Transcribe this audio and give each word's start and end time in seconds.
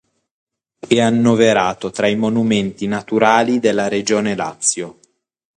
È 0.79 0.99
annoverato 0.99 1.91
tra 1.91 2.07
i 2.07 2.15
monumenti 2.15 2.87
naturali 2.87 3.59
della 3.59 3.87
regione 3.87 4.33
Lazio. 4.35 4.97